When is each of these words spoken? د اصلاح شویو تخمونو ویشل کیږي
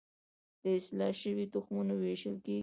د 0.61 0.63
اصلاح 0.77 1.11
شویو 1.21 1.51
تخمونو 1.53 1.93
ویشل 2.01 2.35
کیږي 2.45 2.59